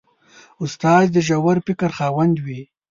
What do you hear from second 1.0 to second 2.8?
د ژور فکر خاوند وي.